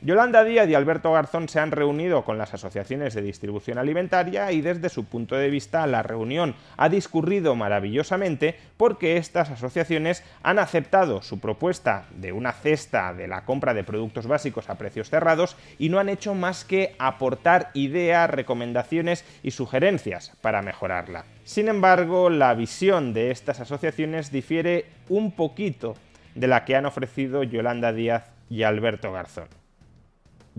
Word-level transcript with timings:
Yolanda 0.00 0.44
Díaz 0.44 0.68
y 0.68 0.76
Alberto 0.76 1.12
Garzón 1.12 1.48
se 1.48 1.58
han 1.58 1.72
reunido 1.72 2.22
con 2.22 2.38
las 2.38 2.54
asociaciones 2.54 3.14
de 3.14 3.22
distribución 3.22 3.78
alimentaria 3.78 4.52
y 4.52 4.60
desde 4.60 4.90
su 4.90 5.06
punto 5.06 5.34
de 5.34 5.50
vista 5.50 5.84
la 5.88 6.04
reunión 6.04 6.54
ha 6.76 6.88
discurrido 6.88 7.56
maravillosamente 7.56 8.54
porque 8.76 9.16
estas 9.16 9.50
asociaciones 9.50 10.22
han 10.44 10.60
aceptado 10.60 11.20
su 11.22 11.40
propuesta 11.40 12.06
de 12.14 12.30
una 12.30 12.52
cesta 12.52 13.12
de 13.12 13.26
la 13.26 13.44
compra 13.44 13.74
de 13.74 13.82
productos 13.82 14.28
básicos 14.28 14.70
a 14.70 14.76
precios 14.76 15.10
cerrados 15.10 15.56
y 15.80 15.88
no 15.88 15.98
han 15.98 16.08
hecho 16.08 16.32
más 16.32 16.64
que 16.64 16.94
aportar 17.00 17.70
ideas, 17.74 18.30
recomendaciones 18.30 19.24
y 19.42 19.50
sugerencias 19.50 20.30
para 20.40 20.62
mejorarla. 20.62 21.24
Sin 21.42 21.66
embargo, 21.66 22.30
la 22.30 22.54
visión 22.54 23.12
de 23.14 23.32
estas 23.32 23.58
asociaciones 23.58 24.30
difiere 24.30 24.86
un 25.08 25.32
poquito 25.32 25.96
de 26.36 26.46
la 26.46 26.64
que 26.64 26.76
han 26.76 26.86
ofrecido 26.86 27.42
Yolanda 27.42 27.92
Díaz 27.92 28.30
y 28.48 28.62
Alberto 28.62 29.10
Garzón. 29.10 29.57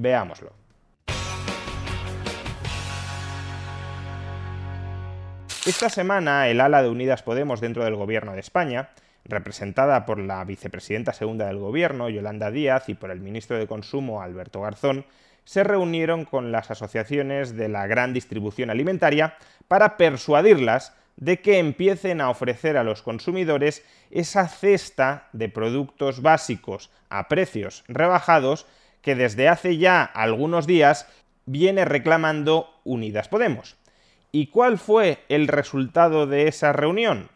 Veámoslo. 0.01 0.53
Esta 5.65 5.89
semana 5.89 6.47
el 6.47 6.61
ala 6.61 6.81
de 6.81 6.87
Unidas 6.87 7.21
Podemos 7.21 7.59
dentro 7.59 7.83
del 7.83 7.97
Gobierno 7.97 8.31
de 8.31 8.39
España, 8.39 8.91
representada 9.25 10.05
por 10.05 10.17
la 10.17 10.45
vicepresidenta 10.45 11.11
segunda 11.11 11.47
del 11.47 11.57
Gobierno, 11.57 12.07
Yolanda 12.07 12.49
Díaz, 12.49 12.87
y 12.87 12.93
por 12.93 13.11
el 13.11 13.19
ministro 13.19 13.57
de 13.57 13.67
Consumo, 13.67 14.21
Alberto 14.21 14.61
Garzón, 14.61 15.05
se 15.43 15.65
reunieron 15.65 16.23
con 16.23 16.53
las 16.53 16.71
asociaciones 16.71 17.57
de 17.57 17.67
la 17.67 17.85
gran 17.85 18.13
distribución 18.13 18.69
alimentaria 18.69 19.35
para 19.67 19.97
persuadirlas 19.97 20.93
de 21.17 21.41
que 21.41 21.59
empiecen 21.59 22.21
a 22.21 22.29
ofrecer 22.29 22.77
a 22.77 22.85
los 22.85 23.01
consumidores 23.01 23.83
esa 24.11 24.47
cesta 24.47 25.27
de 25.33 25.49
productos 25.49 26.21
básicos 26.21 26.89
a 27.09 27.27
precios 27.27 27.83
rebajados 27.89 28.65
que 29.01 29.15
desde 29.15 29.47
hace 29.47 29.77
ya 29.77 30.03
algunos 30.03 30.67
días 30.67 31.07
viene 31.45 31.85
reclamando 31.85 32.69
Unidas 32.83 33.27
Podemos. 33.27 33.75
¿Y 34.31 34.47
cuál 34.47 34.77
fue 34.77 35.23
el 35.29 35.47
resultado 35.47 36.27
de 36.27 36.47
esa 36.47 36.73
reunión? 36.73 37.29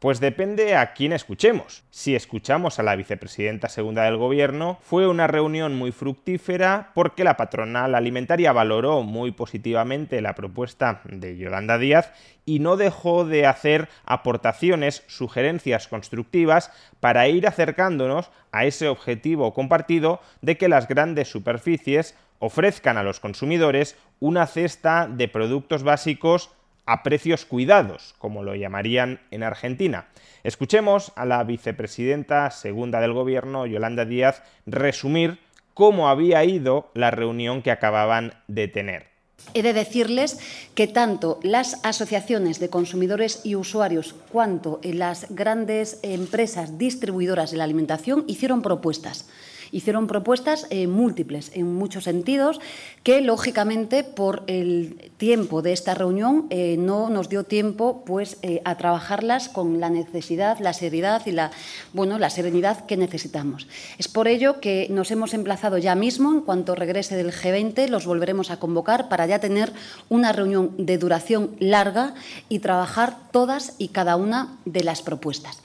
Pues 0.00 0.18
depende 0.18 0.76
a 0.76 0.94
quién 0.94 1.12
escuchemos. 1.12 1.84
Si 1.90 2.16
escuchamos 2.16 2.78
a 2.78 2.82
la 2.82 2.96
vicepresidenta 2.96 3.68
segunda 3.68 4.04
del 4.04 4.16
gobierno, 4.16 4.78
fue 4.80 5.06
una 5.06 5.26
reunión 5.26 5.76
muy 5.76 5.92
fructífera 5.92 6.90
porque 6.94 7.22
la 7.22 7.36
patronal 7.36 7.94
alimentaria 7.94 8.50
valoró 8.54 9.02
muy 9.02 9.30
positivamente 9.30 10.22
la 10.22 10.34
propuesta 10.34 11.02
de 11.04 11.36
Yolanda 11.36 11.76
Díaz 11.76 12.14
y 12.46 12.60
no 12.60 12.78
dejó 12.78 13.26
de 13.26 13.44
hacer 13.44 13.90
aportaciones, 14.06 15.04
sugerencias 15.06 15.86
constructivas 15.86 16.72
para 17.00 17.28
ir 17.28 17.46
acercándonos 17.46 18.30
a 18.52 18.64
ese 18.64 18.88
objetivo 18.88 19.52
compartido 19.52 20.22
de 20.40 20.56
que 20.56 20.70
las 20.70 20.88
grandes 20.88 21.28
superficies 21.28 22.16
ofrezcan 22.38 22.96
a 22.96 23.02
los 23.02 23.20
consumidores 23.20 23.98
una 24.18 24.46
cesta 24.46 25.06
de 25.06 25.28
productos 25.28 25.82
básicos 25.82 26.48
a 26.90 27.04
precios 27.04 27.44
cuidados, 27.44 28.16
como 28.18 28.42
lo 28.42 28.56
llamarían 28.56 29.20
en 29.30 29.44
Argentina. 29.44 30.08
Escuchemos 30.42 31.12
a 31.14 31.24
la 31.24 31.44
vicepresidenta 31.44 32.50
segunda 32.50 33.00
del 33.00 33.12
gobierno, 33.12 33.64
Yolanda 33.64 34.04
Díaz, 34.04 34.42
resumir 34.66 35.38
cómo 35.72 36.08
había 36.08 36.42
ido 36.44 36.90
la 36.94 37.12
reunión 37.12 37.62
que 37.62 37.70
acababan 37.70 38.34
de 38.48 38.66
tener. 38.66 39.06
He 39.54 39.62
de 39.62 39.72
decirles 39.72 40.40
que 40.74 40.88
tanto 40.88 41.38
las 41.44 41.78
asociaciones 41.84 42.58
de 42.58 42.70
consumidores 42.70 43.40
y 43.44 43.54
usuarios 43.54 44.16
cuanto 44.32 44.80
las 44.82 45.26
grandes 45.30 46.00
empresas 46.02 46.76
distribuidoras 46.76 47.52
de 47.52 47.58
la 47.58 47.64
alimentación 47.64 48.24
hicieron 48.26 48.62
propuestas 48.62 49.28
hicieron 49.72 50.06
propuestas 50.06 50.66
eh, 50.70 50.86
múltiples 50.86 51.50
en 51.54 51.74
muchos 51.74 52.04
sentidos 52.04 52.60
que, 53.02 53.20
lógicamente, 53.20 54.04
por 54.04 54.42
el 54.46 55.10
tiempo 55.16 55.62
de 55.62 55.72
esta 55.72 55.94
reunión 55.94 56.46
eh, 56.50 56.76
no 56.78 57.10
nos 57.10 57.28
dio 57.28 57.44
tiempo 57.44 58.04
pues, 58.04 58.38
eh, 58.42 58.60
a 58.64 58.76
trabajarlas 58.76 59.48
con 59.48 59.80
la 59.80 59.90
necesidad, 59.90 60.58
la 60.58 60.72
seriedad 60.72 61.22
y 61.26 61.32
la, 61.32 61.50
bueno, 61.92 62.18
la 62.18 62.30
serenidad 62.30 62.86
que 62.86 62.96
necesitamos. 62.96 63.68
Es 63.98 64.08
por 64.08 64.28
ello 64.28 64.60
que 64.60 64.88
nos 64.90 65.10
hemos 65.10 65.34
emplazado 65.34 65.78
ya 65.78 65.94
mismo, 65.94 66.32
en 66.32 66.40
cuanto 66.40 66.74
regrese 66.74 67.16
del 67.16 67.32
G20, 67.32 67.88
los 67.88 68.06
volveremos 68.06 68.50
a 68.50 68.58
convocar 68.58 69.08
para 69.08 69.26
ya 69.26 69.38
tener 69.38 69.72
una 70.08 70.32
reunión 70.32 70.74
de 70.76 70.98
duración 70.98 71.56
larga 71.58 72.14
y 72.48 72.58
trabajar 72.58 73.16
todas 73.30 73.74
y 73.78 73.88
cada 73.88 74.16
una 74.16 74.58
de 74.64 74.84
las 74.84 75.02
propuestas. 75.02 75.62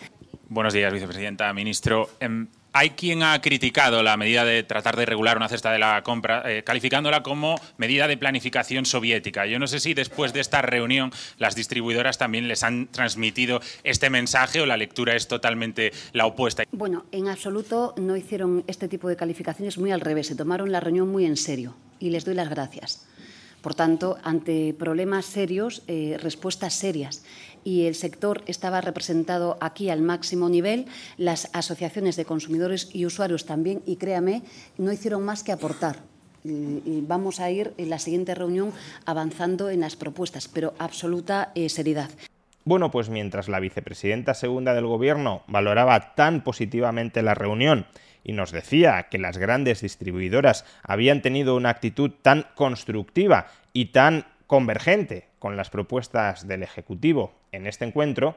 Buenos 0.48 0.74
días, 0.74 0.94
vicepresidenta, 0.94 1.52
ministro. 1.54 2.08
Em, 2.20 2.48
hay 2.72 2.92
quien 2.92 3.24
ha 3.24 3.42
criticado 3.42 4.04
la 4.04 4.16
medida 4.16 4.46
de 4.46 4.62
tratar 4.62 4.96
de 4.96 5.08
regular 5.08 5.38
una 5.38 5.50
cesta 5.50 5.72
de 5.72 5.80
la 5.80 6.04
compra, 6.04 6.44
eh, 6.46 6.64
calificándola 6.64 7.24
como 7.24 7.56
medida 7.78 8.08
de 8.08 8.16
planificación 8.16 8.86
soviética. 8.86 9.48
Yo 9.48 9.58
no 9.58 9.66
sé 9.66 9.80
si 9.80 9.96
después 9.96 10.34
de 10.34 10.42
esta 10.42 10.62
reunión 10.62 11.12
las 11.40 11.56
distribuidoras 11.56 12.20
también 12.20 12.48
les 12.48 12.62
han 12.64 12.88
transmitido 12.88 13.60
este 13.84 14.12
mensaje 14.12 14.62
o 14.62 14.68
la 14.68 14.78
lectura 14.78 15.16
es 15.16 15.28
totalmente 15.28 15.94
la 16.14 16.28
opuesta. 16.28 16.64
Bueno, 16.72 17.06
en 17.12 17.28
absoluto 17.28 17.96
no 17.98 18.16
hicieron 18.16 18.64
este 18.68 18.88
tipo 18.88 19.10
de 19.10 19.16
calificaciones, 19.16 19.80
muy 19.80 19.92
al 19.92 20.02
revés, 20.02 20.28
se 20.28 20.36
tomaron 20.36 20.72
la 20.72 20.80
reunión 20.80 21.10
muy 21.10 21.26
en 21.26 21.38
serio 21.38 21.76
y 22.00 22.12
les 22.12 22.24
doy 22.24 22.36
las 22.36 22.50
gracias. 22.50 23.08
Por 23.66 23.74
tanto, 23.74 24.20
ante 24.22 24.76
problemas 24.78 25.26
serios, 25.26 25.82
eh, 25.88 26.20
respuestas 26.22 26.76
serias. 26.76 27.24
Y 27.66 27.88
el 27.88 27.96
sector 27.96 28.44
estaba 28.46 28.80
representado 28.80 29.58
aquí 29.60 29.90
al 29.90 30.02
máximo 30.02 30.48
nivel, 30.48 30.86
las 31.18 31.50
asociaciones 31.52 32.16
de 32.16 32.24
consumidores 32.24 32.90
y 32.94 33.06
usuarios 33.06 33.46
también, 33.46 33.82
y 33.86 33.98
créame, 33.98 34.44
no 34.78 34.94
hicieron 34.94 35.26
más 35.26 35.44
que 35.44 35.52
aportar. 35.52 35.98
Vamos 36.44 37.40
a 37.40 37.50
ir 37.50 37.74
en 37.78 37.90
la 37.90 37.98
siguiente 37.98 38.36
reunión 38.36 38.72
avanzando 39.06 39.72
en 39.72 39.80
las 39.82 39.96
propuestas, 39.96 40.48
pero 40.48 40.76
absoluta 40.78 41.52
eh, 41.56 41.70
seriedad. 41.70 42.12
Bueno, 42.66 42.92
pues 42.92 43.10
mientras 43.10 43.50
la 43.50 43.60
vicepresidenta 43.60 44.36
segunda 44.36 44.76
del 44.76 44.86
Gobierno 44.86 45.42
valoraba 45.48 46.14
tan 46.14 46.44
positivamente 46.44 47.24
la 47.24 47.34
reunión 47.34 47.88
y 48.24 48.34
nos 48.34 48.52
decía 48.52 49.08
que 49.10 49.18
las 49.18 49.38
grandes 49.38 49.82
distribuidoras 49.82 50.66
habían 50.84 51.22
tenido 51.22 51.56
una 51.56 51.70
actitud 51.70 52.12
tan 52.22 52.46
constructiva 52.56 53.48
y 53.74 53.86
tan 53.88 54.26
convergente 54.48 55.28
con 55.46 55.58
las 55.58 55.70
propuestas 55.70 56.48
del 56.48 56.64
Ejecutivo 56.64 57.32
en 57.52 57.68
este 57.68 57.86
encuentro, 57.86 58.36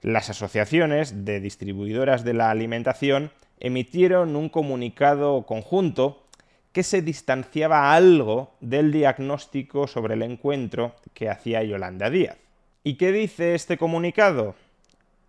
las 0.00 0.28
asociaciones 0.28 1.24
de 1.24 1.38
distribuidoras 1.38 2.24
de 2.24 2.34
la 2.34 2.50
alimentación 2.50 3.30
emitieron 3.60 4.34
un 4.34 4.48
comunicado 4.48 5.46
conjunto 5.46 6.26
que 6.72 6.82
se 6.82 7.00
distanciaba 7.00 7.94
algo 7.94 8.56
del 8.60 8.90
diagnóstico 8.90 9.86
sobre 9.86 10.14
el 10.14 10.22
encuentro 10.22 10.96
que 11.14 11.30
hacía 11.30 11.62
Yolanda 11.62 12.10
Díaz. 12.10 12.38
¿Y 12.82 12.94
qué 12.94 13.12
dice 13.12 13.54
este 13.54 13.78
comunicado? 13.78 14.56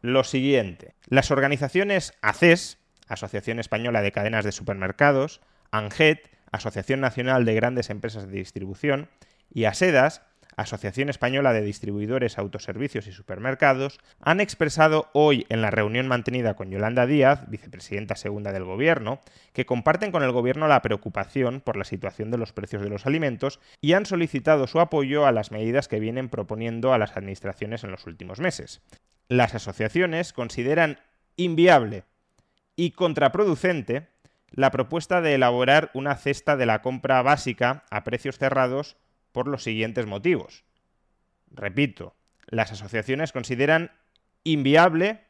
Lo 0.01 0.24
siguiente. 0.24 0.95
Las 1.09 1.30
organizaciones 1.30 2.16
ACES, 2.24 2.80
Asociación 3.07 3.59
Española 3.59 4.01
de 4.01 4.12
Cadenas 4.12 4.45
de 4.45 4.51
Supermercados, 4.51 5.42
ANGET, 5.69 6.31
Asociación 6.51 7.01
Nacional 7.01 7.45
de 7.45 7.54
Grandes 7.54 7.92
Empresas 7.92 8.25
de 8.27 8.33
Distribución, 8.33 9.09
y 9.54 9.66
ASEDAS, 9.66 10.24
Asociación 10.55 11.09
Española 11.09 11.53
de 11.53 11.61
Distribuidores, 11.61 12.38
Autoservicios 12.38 13.07
y 13.07 13.11
Supermercados, 13.11 14.00
han 14.19 14.39
expresado 14.39 15.09
hoy 15.13 15.45
en 15.50 15.61
la 15.61 15.71
reunión 15.71 16.07
mantenida 16.07 16.55
con 16.55 16.69
Yolanda 16.69 17.05
Díaz, 17.05 17.50
vicepresidenta 17.50 18.15
segunda 18.15 18.51
del 18.51 18.63
Gobierno, 18.63 19.19
que 19.53 19.65
comparten 19.65 20.11
con 20.11 20.23
el 20.23 20.31
Gobierno 20.31 20.67
la 20.67 20.81
preocupación 20.81 21.61
por 21.61 21.77
la 21.77 21.85
situación 21.85 22.31
de 22.31 22.38
los 22.38 22.53
precios 22.53 22.81
de 22.81 22.89
los 22.89 23.05
alimentos 23.05 23.59
y 23.81 23.94
han 23.94 24.05
solicitado 24.05 24.67
su 24.67 24.79
apoyo 24.79 25.25
a 25.25 25.31
las 25.31 25.51
medidas 25.51 25.88
que 25.88 26.00
vienen 26.00 26.29
proponiendo 26.29 26.94
a 26.94 26.97
las 26.97 27.17
administraciones 27.17 27.83
en 27.83 27.91
los 27.91 28.06
últimos 28.06 28.39
meses. 28.39 28.81
Las 29.27 29.56
asociaciones 29.56 30.33
consideran 30.33 30.99
inviable 31.35 32.03
y 32.75 32.91
contraproducente 32.91 34.07
la 34.51 34.69
propuesta 34.69 35.21
de 35.21 35.33
elaborar 35.33 35.89
una 35.94 36.15
cesta 36.15 36.56
de 36.56 36.65
la 36.65 36.81
compra 36.81 37.21
básica 37.21 37.83
a 37.89 38.03
precios 38.03 38.38
cerrados 38.38 38.97
por 39.33 39.50
los 39.50 39.63
siguientes 39.63 40.06
motivos. 40.06 40.63
Repito, 41.51 42.15
las 42.47 42.71
asociaciones 42.71 43.33
consideran 43.33 43.91
inviable 44.45 45.21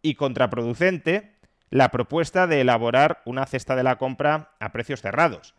y 0.00 0.14
contraproducente 0.14 1.36
la 1.70 1.90
propuesta 1.90 2.46
de 2.46 2.62
elaborar 2.62 3.20
una 3.26 3.44
cesta 3.44 3.76
de 3.76 3.82
la 3.82 3.96
compra 3.96 4.54
a 4.58 4.72
precios 4.72 5.02
cerrados. 5.02 5.54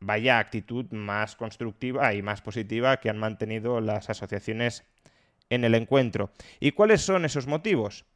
Vaya 0.00 0.38
actitud 0.38 0.86
más 0.90 1.36
constructiva 1.36 2.14
y 2.14 2.22
más 2.22 2.40
positiva 2.40 2.98
que 2.98 3.10
han 3.10 3.18
mantenido 3.18 3.80
las 3.80 4.10
asociaciones 4.10 4.84
en 5.50 5.64
el 5.64 5.74
encuentro. 5.74 6.30
¿Y 6.60 6.72
cuáles 6.72 7.02
son 7.02 7.24
esos 7.24 7.46
motivos? 7.46 8.06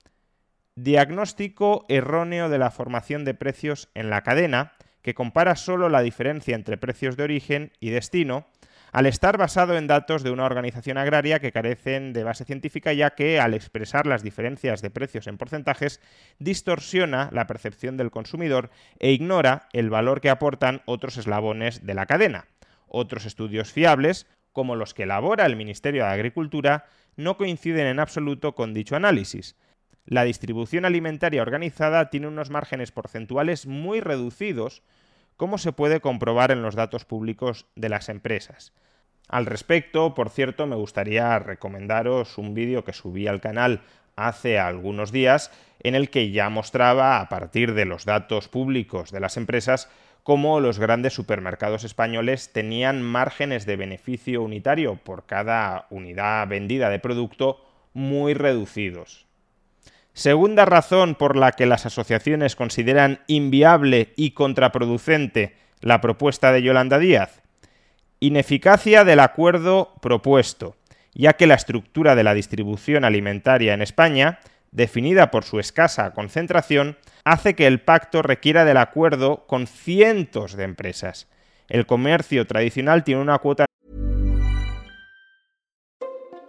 Diagnóstico 0.74 1.84
erróneo 1.88 2.48
de 2.48 2.58
la 2.58 2.70
formación 2.70 3.24
de 3.24 3.34
precios 3.34 3.88
en 3.94 4.10
la 4.10 4.22
cadena, 4.22 4.72
que 5.02 5.14
compara 5.14 5.56
solo 5.56 5.88
la 5.88 6.02
diferencia 6.02 6.54
entre 6.54 6.76
precios 6.76 7.16
de 7.16 7.24
origen 7.24 7.72
y 7.80 7.90
destino, 7.90 8.46
al 8.92 9.06
estar 9.06 9.36
basado 9.36 9.76
en 9.76 9.86
datos 9.86 10.22
de 10.22 10.30
una 10.30 10.44
organización 10.44 10.98
agraria 10.98 11.40
que 11.40 11.52
carecen 11.52 12.12
de 12.12 12.24
base 12.24 12.44
científica, 12.44 12.92
ya 12.92 13.10
que 13.10 13.40
al 13.40 13.54
expresar 13.54 14.06
las 14.06 14.22
diferencias 14.22 14.82
de 14.82 14.90
precios 14.90 15.26
en 15.26 15.38
porcentajes, 15.38 16.00
distorsiona 16.38 17.28
la 17.32 17.46
percepción 17.46 17.96
del 17.96 18.10
consumidor 18.10 18.70
e 18.98 19.12
ignora 19.12 19.68
el 19.72 19.90
valor 19.90 20.20
que 20.20 20.30
aportan 20.30 20.82
otros 20.86 21.16
eslabones 21.16 21.84
de 21.84 21.94
la 21.94 22.06
cadena. 22.06 22.46
Otros 22.86 23.26
estudios 23.26 23.72
fiables, 23.72 24.26
como 24.52 24.76
los 24.76 24.94
que 24.94 25.04
elabora 25.04 25.46
el 25.46 25.56
Ministerio 25.56 26.04
de 26.04 26.10
Agricultura, 26.10 26.86
no 27.16 27.36
coinciden 27.36 27.86
en 27.86 28.00
absoluto 28.00 28.54
con 28.54 28.74
dicho 28.74 28.96
análisis. 28.96 29.56
La 30.06 30.24
distribución 30.24 30.86
alimentaria 30.86 31.42
organizada 31.42 32.08
tiene 32.08 32.28
unos 32.28 32.48
márgenes 32.48 32.92
porcentuales 32.92 33.66
muy 33.66 34.00
reducidos, 34.00 34.82
como 35.38 35.56
se 35.56 35.72
puede 35.72 36.00
comprobar 36.00 36.50
en 36.50 36.62
los 36.62 36.74
datos 36.74 37.06
públicos 37.06 37.64
de 37.76 37.88
las 37.88 38.10
empresas. 38.10 38.74
Al 39.28 39.46
respecto, 39.46 40.12
por 40.14 40.30
cierto, 40.30 40.66
me 40.66 40.74
gustaría 40.74 41.38
recomendaros 41.38 42.38
un 42.38 42.54
vídeo 42.54 42.84
que 42.84 42.92
subí 42.92 43.28
al 43.28 43.40
canal 43.40 43.82
hace 44.16 44.58
algunos 44.58 45.12
días 45.12 45.52
en 45.80 45.94
el 45.94 46.10
que 46.10 46.32
ya 46.32 46.50
mostraba, 46.50 47.20
a 47.20 47.28
partir 47.28 47.74
de 47.74 47.84
los 47.84 48.04
datos 48.04 48.48
públicos 48.48 49.12
de 49.12 49.20
las 49.20 49.36
empresas, 49.36 49.88
cómo 50.24 50.58
los 50.58 50.80
grandes 50.80 51.14
supermercados 51.14 51.84
españoles 51.84 52.52
tenían 52.52 53.00
márgenes 53.00 53.64
de 53.64 53.76
beneficio 53.76 54.42
unitario 54.42 54.96
por 54.96 55.24
cada 55.24 55.86
unidad 55.90 56.48
vendida 56.48 56.90
de 56.90 56.98
producto 56.98 57.64
muy 57.92 58.34
reducidos. 58.34 59.27
Segunda 60.18 60.64
razón 60.64 61.14
por 61.14 61.36
la 61.36 61.52
que 61.52 61.64
las 61.64 61.86
asociaciones 61.86 62.56
consideran 62.56 63.20
inviable 63.28 64.14
y 64.16 64.32
contraproducente 64.32 65.54
la 65.80 66.00
propuesta 66.00 66.50
de 66.50 66.60
Yolanda 66.60 66.98
Díaz. 66.98 67.40
Ineficacia 68.18 69.04
del 69.04 69.20
acuerdo 69.20 69.94
propuesto, 70.02 70.74
ya 71.14 71.34
que 71.34 71.46
la 71.46 71.54
estructura 71.54 72.16
de 72.16 72.24
la 72.24 72.34
distribución 72.34 73.04
alimentaria 73.04 73.74
en 73.74 73.80
España 73.80 74.40
definida 74.72 75.30
por 75.30 75.44
su 75.44 75.60
escasa 75.60 76.12
concentración, 76.14 76.98
hace 77.22 77.54
que 77.54 77.68
el 77.68 77.80
pacto 77.80 78.20
requiera 78.20 78.64
del 78.64 78.78
acuerdo 78.78 79.46
con 79.46 79.68
cientos 79.68 80.56
de 80.56 80.64
empresas. 80.64 81.28
El 81.68 81.86
comercio 81.86 82.44
tradicional 82.44 83.04
tiene 83.04 83.20
una 83.20 83.38
cuota 83.38 83.66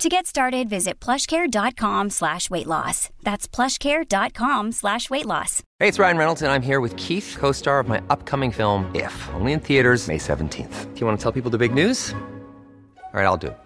To 0.00 0.10
get 0.10 0.26
started, 0.26 0.68
visit 0.68 1.00
plushcare.com 1.00 2.10
slash 2.10 2.50
weight 2.50 2.66
loss. 2.66 3.08
That's 3.22 3.48
plushcare.com 3.48 4.72
slash 4.72 5.08
weight 5.08 5.24
loss. 5.24 5.62
Hey, 5.80 5.88
it's 5.88 5.98
Ryan 5.98 6.18
Reynolds, 6.18 6.42
and 6.42 6.52
I'm 6.52 6.60
here 6.60 6.80
with 6.80 6.94
Keith, 6.96 7.34
co-star 7.38 7.80
of 7.80 7.88
my 7.88 8.02
upcoming 8.10 8.50
film, 8.50 8.90
If, 8.94 9.14
only 9.32 9.52
in 9.52 9.60
theaters 9.60 10.06
May 10.06 10.18
17th. 10.18 10.94
Do 10.94 11.00
you 11.00 11.06
want 11.06 11.18
to 11.18 11.22
tell 11.22 11.32
people 11.32 11.50
the 11.50 11.56
big 11.58 11.72
news? 11.72 12.14
All 13.14 13.22
right, 13.22 13.24
I'll 13.24 13.38
do 13.38 13.46
it. 13.46 13.65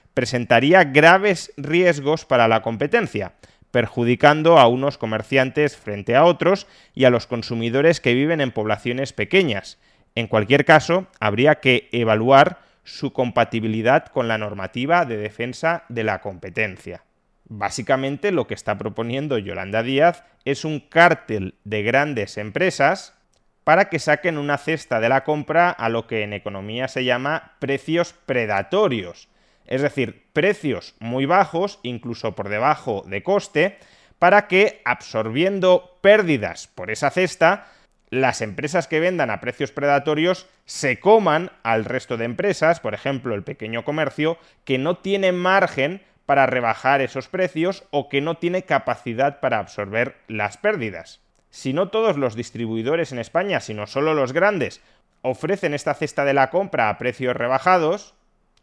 presentaría 0.13 0.83
graves 0.83 1.53
riesgos 1.57 2.25
para 2.25 2.47
la 2.47 2.61
competencia, 2.61 3.33
perjudicando 3.71 4.57
a 4.57 4.67
unos 4.67 4.97
comerciantes 4.97 5.77
frente 5.77 6.15
a 6.15 6.25
otros 6.25 6.67
y 6.93 7.05
a 7.05 7.09
los 7.09 7.27
consumidores 7.27 8.01
que 8.01 8.13
viven 8.13 8.41
en 8.41 8.51
poblaciones 8.51 9.13
pequeñas. 9.13 9.79
En 10.15 10.27
cualquier 10.27 10.65
caso, 10.65 11.07
habría 11.19 11.55
que 11.61 11.87
evaluar 11.91 12.59
su 12.83 13.13
compatibilidad 13.13 14.07
con 14.07 14.27
la 14.27 14.37
normativa 14.37 15.05
de 15.05 15.17
defensa 15.17 15.83
de 15.87 16.03
la 16.03 16.19
competencia. 16.19 17.03
Básicamente 17.45 18.31
lo 18.31 18.47
que 18.47 18.53
está 18.53 18.77
proponiendo 18.77 19.37
Yolanda 19.37 19.83
Díaz 19.83 20.23
es 20.45 20.65
un 20.65 20.79
cártel 20.79 21.55
de 21.63 21.83
grandes 21.83 22.37
empresas 22.37 23.13
para 23.63 23.89
que 23.89 23.99
saquen 23.99 24.37
una 24.37 24.57
cesta 24.57 24.99
de 24.99 25.09
la 25.09 25.23
compra 25.23 25.69
a 25.69 25.89
lo 25.89 26.07
que 26.07 26.23
en 26.23 26.33
economía 26.33 26.87
se 26.87 27.05
llama 27.05 27.53
precios 27.59 28.13
predatorios, 28.25 29.29
es 29.71 29.81
decir, 29.81 30.27
precios 30.33 30.95
muy 30.99 31.25
bajos, 31.25 31.79
incluso 31.81 32.35
por 32.35 32.49
debajo 32.49 33.05
de 33.07 33.23
coste, 33.23 33.77
para 34.19 34.49
que 34.49 34.81
absorbiendo 34.83 35.97
pérdidas 36.01 36.67
por 36.67 36.91
esa 36.91 37.09
cesta, 37.09 37.67
las 38.09 38.41
empresas 38.41 38.87
que 38.87 38.99
vendan 38.99 39.29
a 39.29 39.39
precios 39.39 39.71
predatorios 39.71 40.45
se 40.65 40.99
coman 40.99 41.51
al 41.63 41.85
resto 41.85 42.17
de 42.17 42.25
empresas, 42.25 42.81
por 42.81 42.93
ejemplo 42.93 43.33
el 43.33 43.43
pequeño 43.43 43.85
comercio, 43.85 44.37
que 44.65 44.77
no 44.77 44.97
tiene 44.97 45.31
margen 45.31 46.01
para 46.25 46.47
rebajar 46.47 46.99
esos 46.99 47.29
precios 47.29 47.85
o 47.91 48.09
que 48.09 48.19
no 48.19 48.35
tiene 48.35 48.63
capacidad 48.63 49.39
para 49.39 49.59
absorber 49.59 50.17
las 50.27 50.57
pérdidas. 50.57 51.21
Si 51.49 51.71
no 51.71 51.87
todos 51.87 52.17
los 52.17 52.35
distribuidores 52.35 53.13
en 53.13 53.19
España, 53.19 53.61
sino 53.61 53.87
solo 53.87 54.13
los 54.15 54.33
grandes, 54.33 54.81
ofrecen 55.21 55.73
esta 55.73 55.93
cesta 55.93 56.25
de 56.25 56.33
la 56.33 56.49
compra 56.49 56.89
a 56.89 56.97
precios 56.97 57.37
rebajados, 57.37 58.15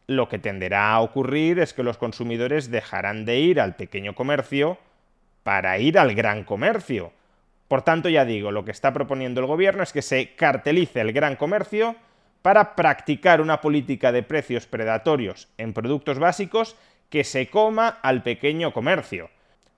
lo 0.09 0.29
que 0.31 0.39
tenderá 0.39 0.93
a 0.93 1.01
ocurrir 1.01 1.61
es 1.61 1.75
que 1.75 1.83
los 1.83 1.99
consumidores 1.99 2.71
dejarán 2.71 3.27
de 3.27 3.39
ir 3.39 3.61
al 3.61 3.77
pequeño 3.77 4.15
comercio 4.15 4.79
para 5.43 5.79
ir 5.79 5.99
al 5.99 6.15
gran 6.15 6.45
comercio. 6.45 7.13
Por 7.69 7.83
tanto, 7.83 8.09
ya 8.09 8.25
digo, 8.25 8.51
lo 8.51 8.65
que 8.65 8.71
está 8.71 8.95
proponiendo 8.95 9.43
el 9.43 9.47
gobierno 9.47 9.83
es 9.83 9.93
que 9.93 10.01
se 10.01 10.35
cartelice 10.35 11.03
el 11.03 11.13
gran 11.13 11.37
comercio 11.37 11.95
para 12.41 12.75
practicar 12.75 13.43
una 13.43 13.61
política 13.61 14.11
de 14.11 14.23
precios 14.23 14.67
predatorios 14.67 15.49
en 15.59 15.75
productos 15.75 16.19
básicos 16.19 16.77
que 17.11 17.23
se 17.23 17.51
coma 17.51 17.99
al 18.01 18.23
pequeño 18.23 18.73
comercio. 18.73 19.29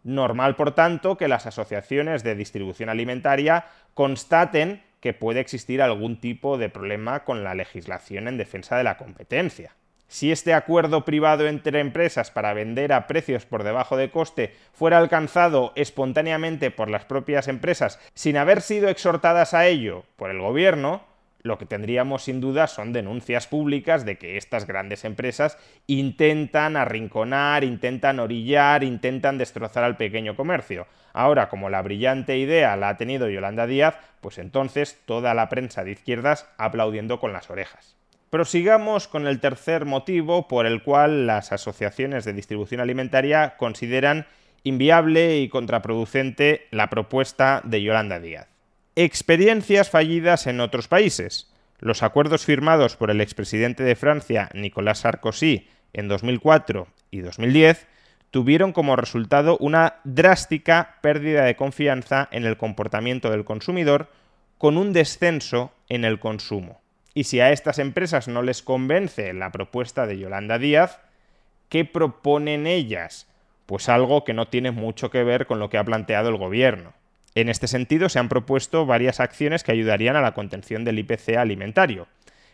Normal, 0.05 0.55
por 0.55 0.77
tanto, 0.77 1.17
que 1.17 1.27
las 1.27 1.47
asociaciones 1.47 2.23
de 2.23 2.37
distribución 2.37 2.89
alimentaria 2.89 3.67
constaten 3.95 4.85
que 5.01 5.13
puede 5.13 5.41
existir 5.41 5.83
algún 5.83 6.21
tipo 6.21 6.57
de 6.57 6.69
problema 6.69 7.25
con 7.25 7.43
la 7.43 7.57
legislación 7.57 8.29
en 8.29 8.37
defensa 8.37 8.77
de 8.77 8.85
la 8.85 8.97
competencia. 8.97 9.75
Si 10.11 10.33
este 10.33 10.55
acuerdo 10.55 11.05
privado 11.05 11.47
entre 11.47 11.79
empresas 11.79 12.33
para 12.33 12.53
vender 12.53 12.93
a 12.93 13.07
precios 13.07 13.47
por 13.47 13.63
debajo 13.63 13.97
de 13.97 14.11
coste 14.11 14.53
fuera 14.73 14.99
alcanzado 14.99 15.73
espontáneamente 15.77 16.73
por 16.73 16.91
las 16.91 17.05
propias 17.05 17.47
empresas 17.47 18.01
sin 18.13 18.37
haber 18.37 18.61
sido 18.61 18.89
exhortadas 18.89 19.55
a 19.55 19.69
ello 19.69 20.03
por 20.17 20.31
el 20.31 20.41
gobierno, 20.41 21.05
lo 21.43 21.59
que 21.59 21.65
tendríamos 21.65 22.25
sin 22.25 22.41
duda 22.41 22.67
son 22.67 22.93
denuncias 22.93 23.47
públicas 23.47 24.05
de 24.05 24.19
que 24.19 24.37
estas 24.37 24.67
grandes 24.67 25.05
empresas 25.05 25.57
intentan 25.87 26.77
arrinconar, 26.77 27.63
intentan 27.63 28.19
orillar, 28.19 28.83
intentan 28.83 29.39
destrozar 29.39 29.85
al 29.85 29.97
pequeño 29.97 30.35
comercio. 30.35 30.89
Ahora, 31.13 31.49
como 31.49 31.71
la 31.71 31.83
brillante 31.83 32.37
idea 32.37 32.75
la 32.75 32.89
ha 32.89 32.97
tenido 32.97 33.29
Yolanda 33.29 33.69
Díaz, 33.69 33.95
pues 34.21 34.39
entonces 34.39 35.01
toda 35.05 35.35
la 35.35 35.49
prensa 35.49 35.85
de 35.85 35.93
izquierdas 35.93 36.51
aplaudiendo 36.59 37.21
con 37.21 37.33
las 37.33 37.49
orejas. 37.49 38.00
Prosigamos 38.31 39.09
con 39.09 39.27
el 39.27 39.41
tercer 39.41 39.87
motivo 39.87 40.47
por 40.47 40.65
el 40.65 40.85
cual 40.85 41.27
las 41.27 41.51
asociaciones 41.51 42.25
de 42.25 42.33
distribución 42.33 42.81
alimentaria 42.81 43.57
consideran 43.57 44.27
inviable 44.63 45.41
y 45.41 45.49
contraproducente 45.49 46.69
la 46.71 46.89
propuesta 46.91 47.61
de 47.65 47.83
Yolanda 47.83 48.21
Díaz. 48.21 48.47
Experiencias 48.95 49.91
fallidas 49.91 50.47
en 50.47 50.61
otros 50.61 50.87
países. 50.87 51.53
Los 51.81 52.05
acuerdos 52.05 52.45
firmados 52.45 52.95
por 52.95 53.11
el 53.11 53.21
expresidente 53.21 53.83
de 53.83 53.97
Francia, 53.97 54.49
Nicolas 54.55 55.01
Sarkozy, 55.01 55.67
en 55.93 56.07
2004 56.07 56.87
y 57.11 57.21
2010 57.21 57.89
tuvieron 58.31 58.73
como 58.73 58.95
resultado 58.95 59.57
una 59.59 59.97
drástica 60.05 60.99
pérdida 61.01 61.45
de 61.45 61.57
confianza 61.57 62.29
en 62.31 62.45
el 62.45 62.57
comportamiento 62.57 63.29
del 63.31 63.45
consumidor 63.45 64.09
con 64.57 64.77
un 64.77 64.93
descenso 64.93 65.73
en 65.89 66.05
el 66.05 66.21
consumo. 66.21 66.80
Y 67.15 67.25
si 67.25 67.41
a 67.41 67.53
estas 67.53 67.79
empresas 67.79 68.29
no 68.29 68.43
les 68.43 68.63
convence 68.63 69.33
la 69.33 69.51
propuesta 69.51 70.07
de 70.07 70.19
Yolanda 70.19 70.59
Díaz, 70.59 71.01
¿qué 71.69 71.85
proponen 71.85 72.67
ellas? 72.67 73.27
Pues 73.67 73.89
algo 73.89 74.25
que 74.25 74.35
no 74.35 74.49
tiene 74.49 74.71
mucho 74.71 75.11
que 75.11 75.25
ver 75.25 75.47
con 75.47 75.59
lo 75.59 75.71
que 75.71 75.79
ha 75.79 75.85
planteado 75.85 76.29
el 76.29 76.37
gobierno. 76.37 76.93
En 77.35 77.49
este 77.49 77.69
sentido, 77.69 78.09
se 78.09 78.19
han 78.19 78.29
propuesto 78.29 78.87
varias 78.87 79.21
acciones 79.21 79.63
que 79.63 79.73
ayudarían 79.73 80.17
a 80.17 80.21
la 80.21 80.35
contención 80.35 80.85
del 80.85 80.99
IPC 80.99 81.37
alimentario. 81.37 82.09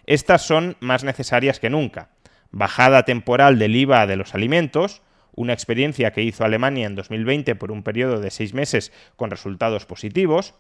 Estas 0.05 0.43
son 0.43 0.77
más 0.81 1.03
necesarias 1.05 1.61
que 1.61 1.71
nunca. 1.71 2.11
Bajada 2.51 3.05
temporal 3.05 3.59
del 3.59 3.75
IVA 3.75 4.07
de 4.07 4.17
los 4.17 4.35
alimentos, 4.35 5.03
una 5.35 5.53
experiencia 5.53 6.13
que 6.13 6.23
hizo 6.23 6.45
Alemania 6.45 6.87
en 6.87 6.95
2020 6.95 7.55
por 7.57 7.73
un 7.73 7.83
periodo 7.83 8.21
de 8.21 8.31
seis 8.31 8.55
meses 8.55 8.93
con 9.17 9.31
resultados 9.31 9.87
positivos, 9.87 10.55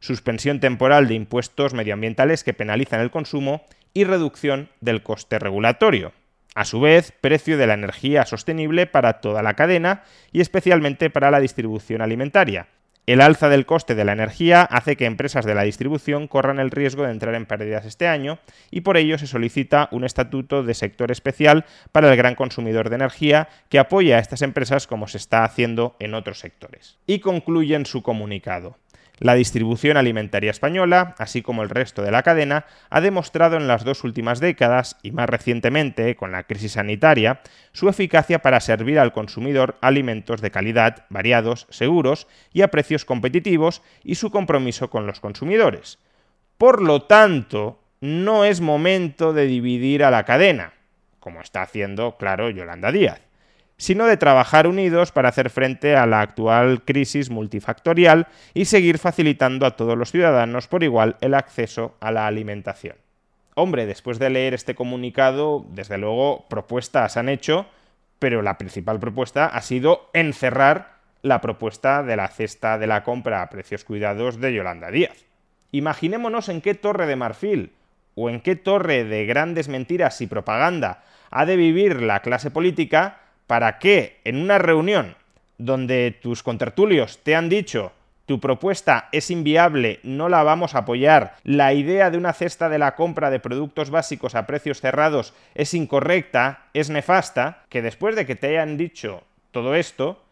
suspensión 0.00 0.60
temporal 0.60 1.08
de 1.08 1.14
impuestos 1.14 1.74
medioambientales 1.74 2.44
que 2.44 2.54
penalizan 2.54 3.00
el 3.00 3.10
consumo 3.10 3.64
y 3.94 4.04
reducción 4.04 4.68
del 4.80 5.02
coste 5.02 5.38
regulatorio. 5.38 6.12
A 6.54 6.64
su 6.64 6.80
vez, 6.80 7.12
precio 7.20 7.56
de 7.56 7.66
la 7.66 7.74
energía 7.74 8.26
sostenible 8.26 8.86
para 8.86 9.20
toda 9.20 9.42
la 9.42 9.54
cadena 9.54 10.02
y 10.32 10.40
especialmente 10.40 11.10
para 11.10 11.30
la 11.30 11.40
distribución 11.40 12.00
alimentaria, 12.00 12.68
el 13.08 13.22
alza 13.22 13.48
del 13.48 13.64
coste 13.64 13.94
de 13.94 14.04
la 14.04 14.12
energía 14.12 14.60
hace 14.64 14.94
que 14.94 15.06
empresas 15.06 15.46
de 15.46 15.54
la 15.54 15.62
distribución 15.62 16.28
corran 16.28 16.58
el 16.58 16.70
riesgo 16.70 17.04
de 17.04 17.10
entrar 17.10 17.34
en 17.34 17.46
pérdidas 17.46 17.86
este 17.86 18.06
año 18.06 18.38
y 18.70 18.82
por 18.82 18.98
ello 18.98 19.16
se 19.16 19.26
solicita 19.26 19.88
un 19.92 20.04
estatuto 20.04 20.62
de 20.62 20.74
sector 20.74 21.10
especial 21.10 21.64
para 21.90 22.10
el 22.10 22.18
gran 22.18 22.34
consumidor 22.34 22.90
de 22.90 22.96
energía 22.96 23.48
que 23.70 23.78
apoya 23.78 24.16
a 24.16 24.18
estas 24.18 24.42
empresas 24.42 24.86
como 24.86 25.08
se 25.08 25.16
está 25.16 25.42
haciendo 25.44 25.96
en 26.00 26.12
otros 26.12 26.38
sectores. 26.38 26.98
Y 27.06 27.20
concluyen 27.20 27.86
su 27.86 28.02
comunicado. 28.02 28.76
La 29.20 29.34
distribución 29.34 29.96
alimentaria 29.96 30.50
española, 30.50 31.14
así 31.18 31.42
como 31.42 31.62
el 31.62 31.70
resto 31.70 32.02
de 32.02 32.10
la 32.10 32.22
cadena, 32.22 32.66
ha 32.88 33.00
demostrado 33.00 33.56
en 33.56 33.66
las 33.66 33.84
dos 33.84 34.04
últimas 34.04 34.40
décadas, 34.40 34.96
y 35.02 35.10
más 35.10 35.28
recientemente 35.28 36.14
con 36.16 36.32
la 36.32 36.44
crisis 36.44 36.72
sanitaria, 36.72 37.40
su 37.72 37.88
eficacia 37.88 38.40
para 38.40 38.60
servir 38.60 38.98
al 38.98 39.12
consumidor 39.12 39.76
alimentos 39.80 40.40
de 40.40 40.50
calidad, 40.50 41.06
variados, 41.08 41.66
seguros 41.70 42.28
y 42.52 42.62
a 42.62 42.68
precios 42.68 43.04
competitivos, 43.04 43.82
y 44.04 44.14
su 44.14 44.30
compromiso 44.30 44.90
con 44.90 45.06
los 45.06 45.20
consumidores. 45.20 45.98
Por 46.56 46.82
lo 46.82 47.02
tanto, 47.02 47.80
no 48.00 48.44
es 48.44 48.60
momento 48.60 49.32
de 49.32 49.46
dividir 49.46 50.04
a 50.04 50.10
la 50.10 50.24
cadena, 50.24 50.74
como 51.18 51.40
está 51.40 51.62
haciendo, 51.62 52.16
claro, 52.16 52.50
Yolanda 52.50 52.92
Díaz 52.92 53.27
sino 53.78 54.06
de 54.06 54.16
trabajar 54.16 54.66
unidos 54.66 55.12
para 55.12 55.30
hacer 55.30 55.50
frente 55.50 55.96
a 55.96 56.04
la 56.04 56.20
actual 56.20 56.82
crisis 56.82 57.30
multifactorial 57.30 58.26
y 58.52 58.66
seguir 58.66 58.98
facilitando 58.98 59.64
a 59.64 59.76
todos 59.76 59.96
los 59.96 60.10
ciudadanos 60.10 60.66
por 60.66 60.82
igual 60.82 61.16
el 61.20 61.34
acceso 61.34 61.96
a 62.00 62.10
la 62.10 62.26
alimentación. 62.26 62.96
Hombre, 63.54 63.86
después 63.86 64.18
de 64.18 64.30
leer 64.30 64.52
este 64.52 64.74
comunicado, 64.74 65.64
desde 65.70 65.96
luego 65.96 66.46
propuestas 66.48 67.16
han 67.16 67.28
hecho, 67.28 67.66
pero 68.18 68.42
la 68.42 68.58
principal 68.58 68.98
propuesta 68.98 69.46
ha 69.46 69.62
sido 69.62 70.10
encerrar 70.12 70.98
la 71.22 71.40
propuesta 71.40 72.02
de 72.02 72.16
la 72.16 72.28
cesta 72.28 72.78
de 72.78 72.86
la 72.86 73.04
compra 73.04 73.42
a 73.42 73.50
precios 73.50 73.84
cuidados 73.84 74.40
de 74.40 74.54
Yolanda 74.54 74.90
Díaz. 74.90 75.24
Imaginémonos 75.70 76.48
en 76.48 76.60
qué 76.60 76.74
torre 76.74 77.06
de 77.06 77.16
marfil 77.16 77.72
o 78.14 78.28
en 78.30 78.40
qué 78.40 78.56
torre 78.56 79.04
de 79.04 79.26
grandes 79.26 79.68
mentiras 79.68 80.20
y 80.20 80.26
propaganda 80.26 81.04
ha 81.30 81.44
de 81.44 81.56
vivir 81.56 82.02
la 82.02 82.20
clase 82.20 82.50
política 82.50 83.18
para 83.48 83.80
que 83.80 84.20
en 84.22 84.36
una 84.36 84.58
reunión 84.58 85.16
donde 85.56 86.16
tus 86.22 86.44
contertulios 86.44 87.18
te 87.24 87.34
han 87.34 87.48
dicho 87.48 87.92
tu 88.26 88.40
propuesta 88.40 89.08
es 89.10 89.30
inviable, 89.30 90.00
no 90.02 90.28
la 90.28 90.42
vamos 90.42 90.74
a 90.74 90.80
apoyar, 90.80 91.36
la 91.44 91.72
idea 91.72 92.10
de 92.10 92.18
una 92.18 92.34
cesta 92.34 92.68
de 92.68 92.78
la 92.78 92.94
compra 92.94 93.30
de 93.30 93.40
productos 93.40 93.88
básicos 93.88 94.34
a 94.34 94.46
precios 94.46 94.82
cerrados 94.82 95.32
es 95.54 95.72
incorrecta, 95.72 96.66
es 96.74 96.90
nefasta, 96.90 97.64
que 97.70 97.80
después 97.80 98.16
de 98.16 98.26
que 98.26 98.36
te 98.36 98.48
hayan 98.48 98.76
dicho 98.76 99.22
todo 99.50 99.74
esto, 99.74 100.22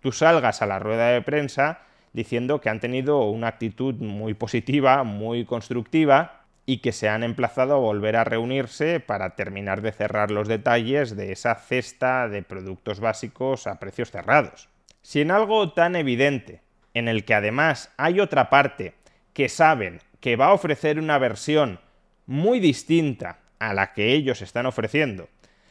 tú 0.00 0.12
salgas 0.12 0.62
a 0.62 0.66
la 0.66 0.78
rueda 0.78 1.08
de 1.08 1.20
prensa 1.20 1.80
diciendo 2.14 2.62
que 2.62 2.70
han 2.70 2.80
tenido 2.80 3.24
una 3.26 3.48
actitud 3.48 3.96
muy 3.96 4.32
positiva, 4.32 5.04
muy 5.04 5.44
constructiva, 5.44 6.41
y 6.64 6.78
que 6.78 6.92
se 6.92 7.08
han 7.08 7.24
emplazado 7.24 7.74
a 7.74 7.78
volver 7.78 8.16
a 8.16 8.24
reunirse 8.24 9.00
para 9.00 9.34
terminar 9.34 9.82
de 9.82 9.92
cerrar 9.92 10.30
los 10.30 10.48
detalles 10.48 11.16
de 11.16 11.32
esa 11.32 11.54
cesta 11.56 12.28
de 12.28 12.42
productos 12.42 13.00
básicos 13.00 13.66
a 13.66 13.80
precios 13.80 14.10
cerrados. 14.10 14.68
Si 15.02 15.20
en 15.20 15.32
algo 15.32 15.72
tan 15.72 15.96
evidente, 15.96 16.60
en 16.94 17.08
el 17.08 17.24
que 17.24 17.34
además 17.34 17.92
hay 17.96 18.20
otra 18.20 18.50
parte 18.50 18.94
que 19.32 19.48
saben 19.48 20.00
que 20.20 20.36
va 20.36 20.46
a 20.46 20.52
ofrecer 20.52 20.98
una 20.98 21.18
versión 21.18 21.80
muy 22.26 22.60
distinta 22.60 23.38
a 23.58 23.74
la 23.74 23.92
que 23.92 24.12
ellos 24.12 24.42
están 24.42 24.66
ofreciendo, 24.66 25.28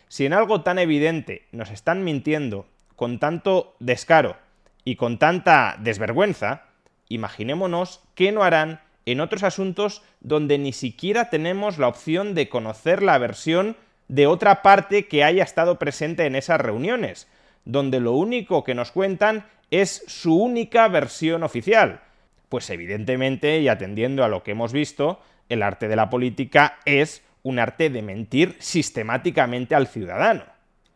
si 0.10 0.26
en 0.26 0.34
algo 0.34 0.62
tan 0.62 0.78
evidente 0.78 1.48
nos 1.54 1.72
están 1.72 2.04
mintiendo 2.04 2.68
con 2.98 3.18
tanto 3.18 3.76
descaro 3.80 4.36
y 4.84 4.98
con 4.98 5.20
tanta 5.20 5.78
desvergüenza, 5.80 6.64
imaginémonos 7.08 8.04
qué 8.14 8.34
no 8.34 8.44
harán 8.44 8.82
en 9.06 9.22
otros 9.22 9.44
asuntos 9.44 10.04
donde 10.20 10.58
ni 10.58 10.74
siquiera 10.74 11.30
tenemos 11.30 11.78
la 11.78 11.88
opción 11.88 12.34
de 12.36 12.50
conocer 12.50 13.02
la 13.02 13.18
versión 13.18 13.76
de 14.08 14.28
otra 14.28 14.62
parte 14.62 15.08
que 15.08 15.24
haya 15.24 15.44
estado 15.44 15.80
presente 15.80 16.26
en 16.26 16.36
esas 16.36 16.60
reuniones, 16.62 17.28
donde 17.66 18.00
lo 18.00 18.14
único 18.14 18.64
que 18.64 18.76
nos 18.76 18.92
cuentan 18.92 19.46
es 19.72 20.04
su 20.08 20.36
única 20.36 20.88
versión 20.88 21.44
oficial. 21.44 22.02
Pues 22.50 22.70
evidentemente, 22.70 23.60
y 23.60 23.70
atendiendo 23.70 24.24
a 24.24 24.28
lo 24.28 24.44
que 24.44 24.52
hemos 24.52 24.74
visto, 24.74 25.22
el 25.48 25.64
arte 25.64 25.88
de 25.88 25.96
la 25.96 26.10
política 26.10 26.80
es 26.86 27.24
un 27.44 27.60
arte 27.60 27.90
de 27.90 28.02
mentir 28.02 28.56
sistemáticamente 28.60 29.76
al 29.76 29.88
ciudadano. 29.88 30.44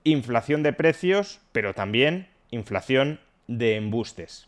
Inflación 0.03 0.61
de 0.63 0.73
precios, 0.73 1.39
pero 1.51 1.73
también 1.73 2.27
inflación 2.51 3.19
de 3.47 3.75
embustes. 3.75 4.47